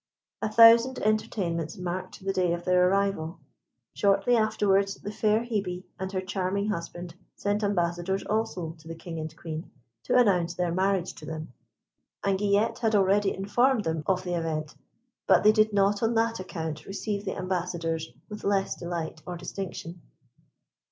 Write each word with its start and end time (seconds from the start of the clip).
A 0.41 0.51
thousand 0.51 0.97
entertainments 1.03 1.77
marked 1.77 2.25
the 2.25 2.33
day 2.33 2.53
of 2.53 2.65
their 2.65 2.89
arrival. 2.89 3.39
Shortly 3.93 4.35
afterwards 4.35 4.95
the 4.95 5.11
fair 5.11 5.41
Hebe 5.43 5.83
and 5.99 6.11
her 6.11 6.21
charming 6.21 6.69
husband 6.69 7.13
sent 7.35 7.63
ambassadors 7.63 8.23
also 8.23 8.71
to 8.79 8.87
the 8.87 8.95
King 8.95 9.19
and 9.19 9.35
Queen, 9.37 9.69
to 10.05 10.17
announce 10.17 10.55
their 10.55 10.71
marriage 10.71 11.13
to 11.13 11.27
them. 11.27 11.53
Anguillette 12.23 12.79
had 12.79 12.95
already 12.95 13.31
informed 13.31 13.83
them 13.83 14.01
of 14.07 14.23
the 14.23 14.33
event, 14.33 14.73
but 15.27 15.43
they 15.43 15.51
did 15.51 15.71
not 15.71 16.01
on 16.01 16.15
that 16.15 16.39
account 16.39 16.87
receive 16.87 17.23
the 17.23 17.37
ambassadors 17.37 18.11
with 18.27 18.43
less 18.43 18.73
delight 18.73 19.21
or 19.27 19.37
distinction. 19.37 20.01